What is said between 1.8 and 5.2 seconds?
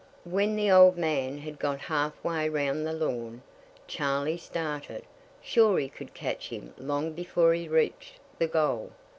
half way round the lawn, Charley started,